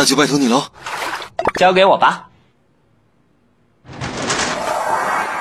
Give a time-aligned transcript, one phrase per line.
[0.00, 0.64] 那就拜托你喽。
[1.58, 2.30] 交给我吧。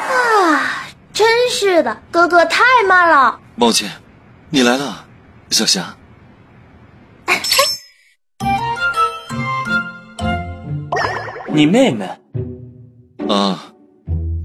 [0.09, 3.39] 啊，真是的，哥哥太慢了。
[3.57, 3.89] 抱歉，
[4.49, 5.05] 你来了，
[5.49, 5.95] 小霞。
[11.47, 12.05] 你妹妹？
[13.29, 13.63] 啊，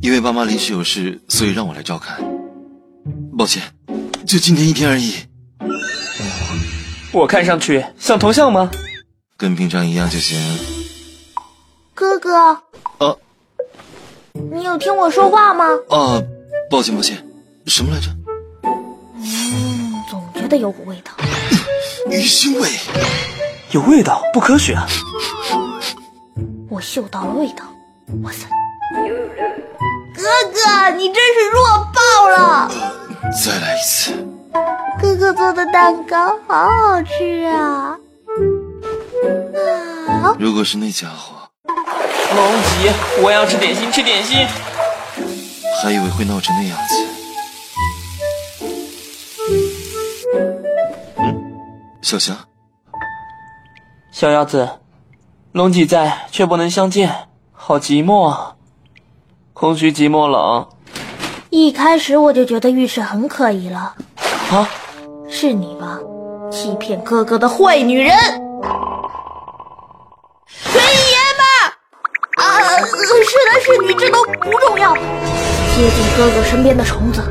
[0.01, 2.23] 因为爸妈临时有事，所以让我来照看。
[3.37, 3.61] 抱歉，
[4.25, 5.27] 就今天一天而已。
[7.11, 8.71] 我看上去像头像吗？
[9.45, 10.41] 跟平常一样就行。
[11.95, 13.15] 哥哥，啊，
[14.33, 15.67] 你有听我说话吗？
[15.91, 16.23] 啊，
[16.71, 17.23] 抱歉抱歉，
[17.67, 18.07] 什么来着？
[19.17, 21.13] 嗯，总觉得有股味道。
[22.11, 22.71] 鱼腥味，
[23.73, 24.87] 有味道，不科学啊！
[26.71, 27.67] 我嗅到了味道，
[28.23, 28.49] 哇塞！
[30.17, 30.23] 哥
[30.55, 32.71] 哥，你真是弱爆了！
[33.45, 34.27] 再来一次。
[35.03, 37.99] 哥哥做的蛋糕好好吃啊！
[40.09, 41.49] 啊，如果是那家伙，
[42.35, 42.91] 龙吉，
[43.23, 44.47] 我要吃点心，吃点心。
[45.83, 46.95] 还以为会闹成那样子。
[51.19, 51.45] 嗯，
[52.03, 52.35] 小霞，
[54.11, 54.69] 小鸭子，
[55.53, 58.55] 龙吉在，却不能相见，好寂寞啊！
[59.53, 60.69] 空虚、寂寞、冷。
[61.51, 63.95] 一开始我就觉得浴室很可疑了。
[64.51, 64.69] 啊，
[65.29, 65.99] 是你吧？
[66.51, 68.15] 欺骗哥哥的坏女人！
[75.75, 77.23] 接近哥哥身边的虫子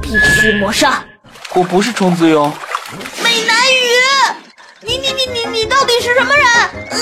[0.00, 1.04] 必须抹杀。
[1.54, 2.52] 我不是虫子哟。
[3.22, 3.78] 美男鱼，
[4.82, 6.46] 你你你你你到底是什么人？
[6.46, 6.98] 啊！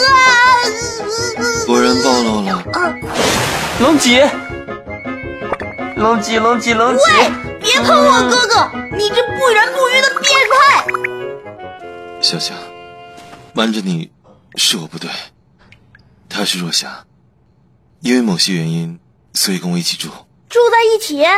[1.67, 2.56] 果然暴露了。
[2.73, 2.95] 啊！
[3.81, 4.23] 龙脊，
[5.97, 7.03] 龙脊，龙脊，龙脊！
[7.12, 7.31] 喂，
[7.61, 8.71] 别碰我哥哥！
[8.97, 10.59] 你这不人不鱼的变态！
[12.22, 12.55] 小霞，
[13.53, 14.11] 瞒着你
[14.56, 15.11] 是我不对。
[16.28, 17.05] 他是若霞，
[18.00, 18.99] 因为某些原因，
[19.37, 20.09] 所以跟我一起住。
[20.49, 21.25] 住在一起？
[21.25, 21.33] 啊，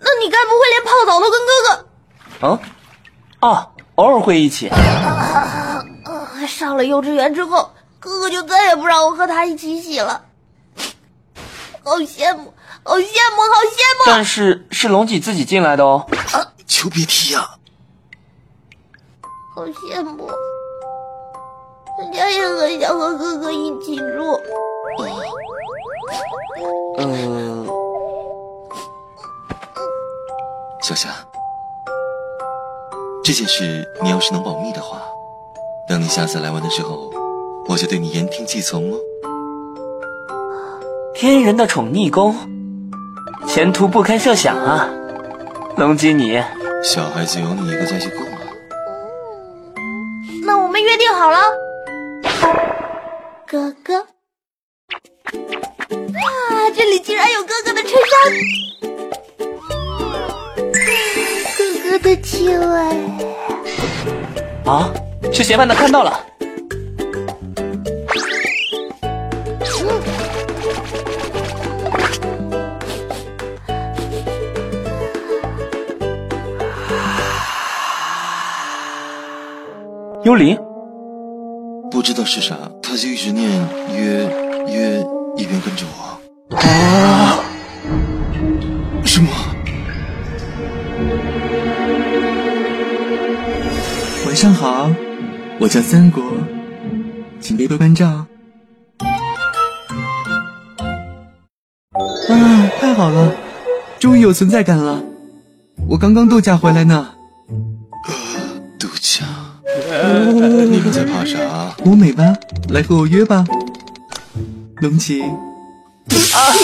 [0.00, 2.48] 那你该不会连泡澡都跟哥哥？
[2.48, 4.68] 啊，啊，偶尔会一起。
[4.68, 6.46] 啊啊！
[6.46, 10.24] 上了幼稚园之后，哥哥就再也不让我和他一起洗了，
[11.84, 14.04] 好羡慕，好羡慕，好羡慕！
[14.06, 16.06] 但是是龙脊自己进来的哦。
[16.32, 17.56] 啊，求别提呀！
[19.54, 20.30] 好羡慕，
[22.00, 23.67] 人家也很想和哥哥一
[27.00, 27.64] 嗯，
[30.82, 31.10] 小霞，
[33.22, 35.00] 这件事你要是能保密的话，
[35.88, 37.12] 等你下次来玩的时候，
[37.68, 38.98] 我就对你言听计从哦。
[41.14, 42.34] 天人的宠溺宫，
[43.46, 44.90] 前途不堪设想啊！
[45.76, 46.42] 龙吉你，
[46.82, 48.38] 小孩子有你一个在就够了。
[50.44, 51.38] 那我们约定好了，
[53.46, 54.04] 哥哥。
[56.14, 58.32] 啊，这里竟然有哥哥的衬衫，
[61.56, 61.60] 哥
[61.90, 62.64] 哥的气味。
[64.64, 64.92] 啊，
[65.32, 66.24] 是嫌犯的看到了。
[80.24, 80.58] 幽灵，
[81.90, 83.48] 不知道是啥，他就一直念
[83.94, 84.28] 约
[84.66, 85.06] 约，
[85.38, 86.18] 一边跟着我。
[86.56, 87.38] 啊！
[89.04, 89.30] 什么？
[94.26, 94.90] 晚上好，
[95.60, 96.22] 我叫三国，
[97.40, 98.06] 请多多关照。
[98.08, 98.26] 啊，
[102.80, 103.32] 太好了，
[104.00, 105.00] 终于有存在感了。
[105.88, 107.10] 我刚刚度假回来呢。
[108.76, 109.24] 度假？
[110.68, 111.38] 你们在怕啥？
[111.84, 112.34] 我美吧，
[112.70, 113.44] 来和我约吧，
[114.80, 115.22] 龙吉。
[115.22, 116.54] 啊！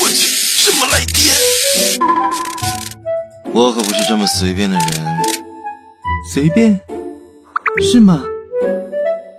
[0.00, 1.34] 我去，什么来电？
[3.52, 4.88] 我可不是这么随便的人。
[6.32, 6.80] 随便？
[7.80, 8.24] 是吗？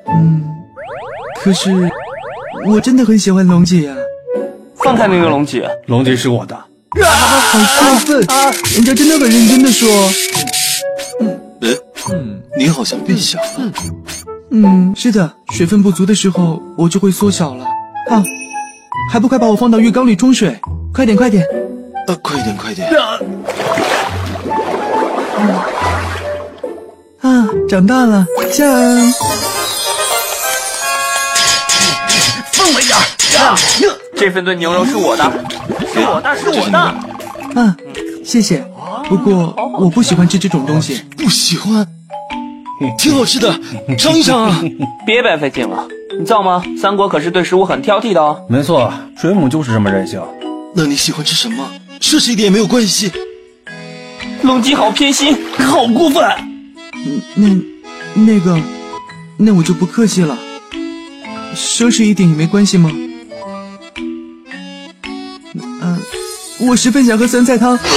[0.07, 0.41] 嗯，
[1.35, 1.91] 可是
[2.65, 3.93] 我真的很喜欢龙姐呀、
[4.75, 6.55] 放开那个龙脊，龙脊是我的。
[6.55, 6.65] 啊！
[7.05, 7.59] 好
[7.89, 8.25] 过分！
[8.75, 9.89] 人家真的很认真的说。
[11.19, 11.77] 嗯，
[12.13, 13.49] 嗯，你好像变小了。
[13.57, 13.73] 嗯，
[14.95, 17.63] 是的，水分不足的时候我就会缩小了。
[18.09, 18.23] 啊，
[19.11, 20.59] 还不快把我放到浴缸里冲水！
[20.93, 21.45] 快点，快点！
[22.07, 22.89] 啊，快点，快点！
[27.21, 28.67] 啊，长大了，酱！
[32.51, 32.97] 放我一点！
[34.15, 35.23] 这份炖牛肉是我的，
[35.93, 36.79] 是我的，是我的。
[37.61, 37.77] 啊，
[38.25, 38.65] 谢谢。
[39.07, 41.03] 不过我不喜欢吃这种东西。
[41.17, 41.87] 不喜欢？
[42.97, 43.59] 挺好吃的，
[43.97, 44.61] 尝一尝啊！
[45.05, 45.87] 别白费劲了，
[46.17, 46.63] 你造吗？
[46.79, 48.45] 三国可是对食物很挑剔的哦。
[48.49, 50.21] 没错，水母就是这么任性。
[50.73, 51.69] 那你喜欢吃什么？
[51.99, 53.11] 奢侈一点也没有关系。
[54.43, 56.23] 龙姬好偏心，好过分！
[57.35, 57.47] 那
[58.13, 58.57] 那个，
[59.37, 60.37] 那我就不客气了。
[61.55, 62.89] 奢侈一点也没关系吗？
[65.81, 65.99] 嗯、
[66.61, 67.77] 我十分想喝酸菜汤。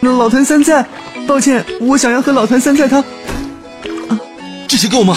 [0.00, 0.86] 老坛酸菜，
[1.26, 3.04] 抱歉，我想要喝老坛酸菜汤。
[4.68, 5.16] 这些够吗？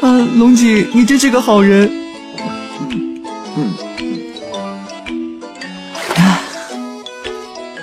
[0.00, 1.90] 啊，龙姐，你真是个好人。
[3.56, 3.74] 嗯，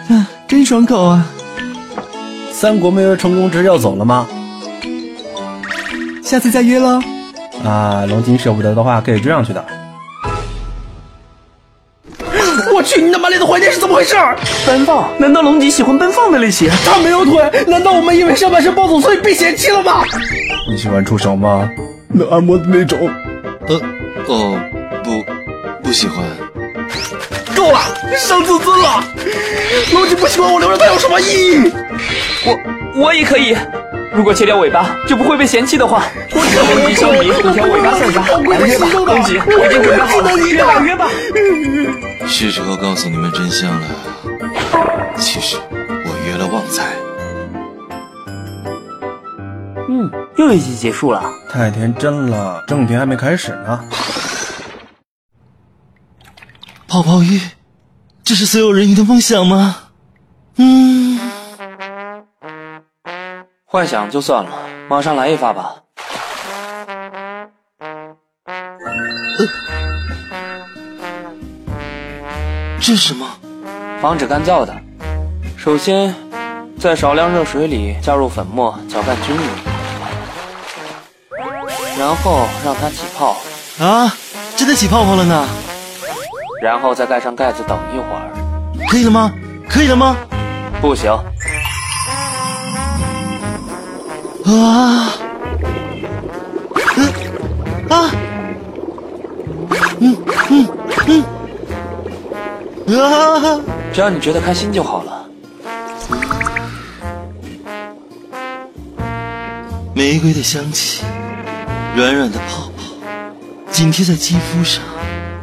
[0.09, 1.25] 啊，真爽口啊！
[2.51, 4.27] 三国没有成功之要走了吗？
[6.23, 7.01] 下次再约喽。
[7.63, 9.65] 啊，龙金舍不得的话，可以追上去的。
[13.89, 14.15] 么回事？
[14.65, 15.09] 奔放？
[15.18, 16.69] 难道龙吉喜欢奔放的类型？
[16.86, 20.06] 他没有腿，难道我们因为上半身暴走所以被嫌弃了吗？
[20.69, 21.69] 你喜欢触手吗？
[22.13, 23.09] 能按摩的那种。
[23.68, 23.75] 呃，
[24.27, 24.59] 哦，
[25.03, 25.24] 不，
[25.83, 26.24] 不喜欢。
[27.56, 27.80] 够了，
[28.18, 29.03] 伤自尊了。
[29.92, 31.71] 龙脊不喜欢我留着它有什么意义？
[32.45, 33.56] 我我也可以。
[34.12, 38.21] 如果切掉尾巴就不会被嫌弃的话，我跟龙脊相比，一条尾巴算啥？
[38.50, 42.08] 来约吧，龙吉，我已经准备好了，约吧约吧。
[42.31, 43.87] 是时候告诉你们真相了。
[45.17, 46.95] 其实我约了旺财。
[49.89, 51.21] 嗯，又一集结束了。
[51.49, 53.83] 太天真了，正题还没开始呢。
[56.87, 57.41] 泡泡浴，
[58.23, 59.75] 这是所有人鱼的梦想吗？
[60.55, 61.19] 嗯，
[63.65, 64.51] 幻想就算了，
[64.87, 65.83] 马上来一发吧。
[72.81, 73.27] 这是什么？
[74.01, 74.73] 防止干燥的。
[75.57, 76.15] 首先，
[76.79, 79.41] 在少量热水里加入粉末，搅拌均匀，
[81.97, 83.37] 然后让它起泡，
[83.79, 84.11] 啊，
[84.55, 85.45] 真的起泡泡了呢！
[86.61, 88.31] 然后再盖上盖子等一会儿。
[88.89, 89.31] 可以了吗？
[89.69, 90.15] 可以了吗？
[90.81, 91.11] 不行，
[94.45, 95.11] 啊！
[96.95, 97.13] 嗯
[97.89, 98.09] 啊！
[99.99, 100.17] 嗯嗯
[100.49, 100.69] 嗯
[102.97, 103.59] 啊！
[103.94, 105.25] 只要你觉得开心就好了。
[109.94, 111.03] 玫瑰的香气，
[111.95, 112.94] 软软的泡泡，
[113.69, 114.81] 紧贴在肌肤上，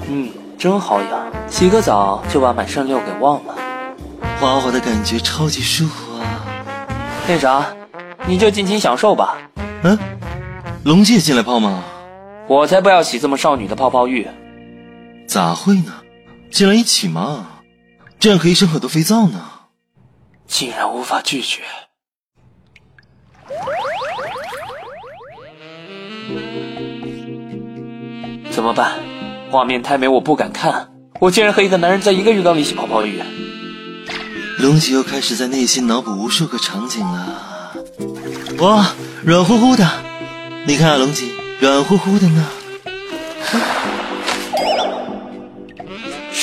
[0.09, 1.11] 嗯，真好养。
[1.49, 3.55] 洗个澡就把满身六给忘了。
[4.41, 6.45] 滑滑的感觉超级舒服啊！
[7.29, 7.67] 那啥，
[8.27, 9.37] 你就尽情享受吧。
[9.83, 9.99] 嗯，
[10.85, 11.83] 龙姐进来泡吗？
[12.49, 14.27] 我才不要洗这么少女的泡泡浴。
[15.27, 15.93] 咋会呢？
[16.57, 17.49] 进来一起嘛，
[18.19, 19.45] 这样可以省很多肥皂呢。
[20.47, 21.61] 竟然无法拒绝。
[28.51, 28.95] 怎么办？
[29.51, 30.95] 画面太美，我不敢看。
[31.21, 33.23] 我竟然和一个男人在一个浴缸里洗泡泡浴。
[34.59, 37.75] 龙吉又开始在内心脑补无数个场景了。
[38.61, 39.87] 哇，软乎乎的，
[40.67, 42.49] 你看啊，龙吉，软乎乎的呢。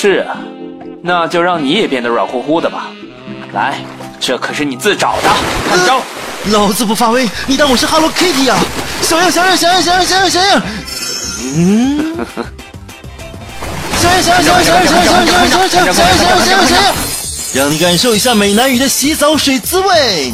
[0.04, 0.36] 是啊，
[1.02, 2.92] 那就让你也变得软乎乎的吧。
[3.54, 3.80] 来，
[4.20, 5.30] 这可是你自找的，
[5.70, 6.02] 看招！
[6.48, 8.60] 老子不发威，你当我是 Hello Kitty 啊？
[9.02, 10.62] 小样小样小样小样小样小样！
[11.56, 12.18] 嗯，
[13.98, 16.96] 小样小样小样小样小样小样小样小样小样小样小样小样，
[17.54, 20.34] 让你感受一下美男鱼的洗澡水滋味。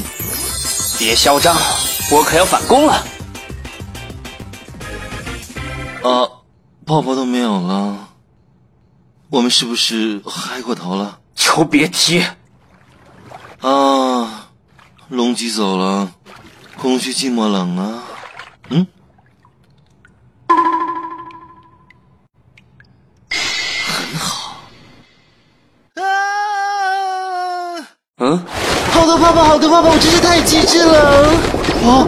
[0.97, 1.55] 别嚣张，
[2.09, 2.93] 我可要反攻了。
[6.01, 6.25] 啊，
[6.87, 7.95] 泡泡都没有了，
[9.29, 11.19] 我们是不是嗨过头了？
[11.35, 12.25] 球别踢。
[13.61, 14.49] 啊，
[15.07, 16.11] 龙吉走了，
[16.75, 18.03] 空虚寂寞冷啊。
[18.69, 18.87] 嗯，
[23.29, 24.55] 很好。
[25.93, 26.01] 啊！
[28.17, 28.45] 嗯，
[28.91, 31.29] 好的泡泡，好的泡泡，我真是太机智了。
[31.85, 32.07] 啊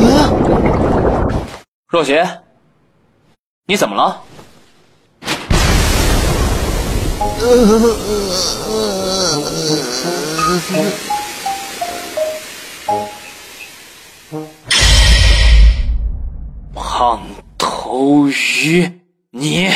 [0.00, 0.32] 啊！
[1.88, 2.40] 若雪，
[3.66, 4.22] 你怎么了？
[16.74, 17.22] 胖
[17.56, 19.70] 头鱼，你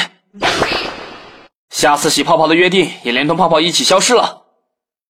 [1.71, 4.44] 下次洗泡泡的约定也连同泡泡一起消失了。